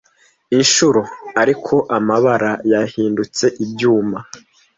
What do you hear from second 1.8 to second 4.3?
amabara yahindutse ibyuma,